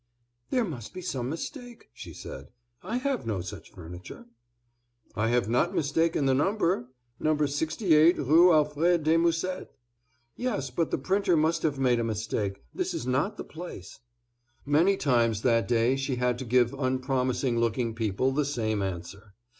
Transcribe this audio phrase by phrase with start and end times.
[0.49, 2.47] "There must be some mistake," she said.
[2.81, 4.25] "I have no such furniture."
[5.15, 7.45] "I have not mistaken the number—No.
[7.45, 9.69] 68 Rue Alfred de Musset."
[10.35, 13.99] "Yes, but the printer must have made a mistake; this is not the place."
[14.65, 19.35] Many times that day she had to give unpromising looking people the same answer.